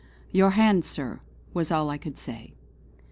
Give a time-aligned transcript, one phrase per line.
[0.31, 1.19] "Your hand, Sir"
[1.53, 2.55] was all I could say.